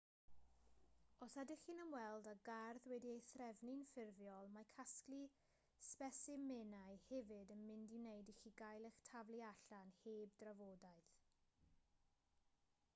os 1.25 1.33
ydych 1.41 1.59
chi'n 1.65 1.81
ymweld 1.81 2.29
â 2.31 2.31
gardd 2.47 2.87
wedi'i 2.91 3.19
threfnu'n 3.31 3.83
ffurfiol 3.89 4.49
mae 4.55 4.65
casglu 4.71 5.19
sbesimenau 5.89 6.97
hefyd 7.03 7.53
yn 7.57 7.63
mynd 7.69 7.95
i 7.99 8.01
wneud 8.01 8.33
i 8.35 8.37
chi 8.41 8.55
gael 8.65 8.89
eich 8.91 8.99
taflu 9.11 9.45
allan 9.51 9.93
heb 10.01 10.35
drafodaeth 10.43 11.15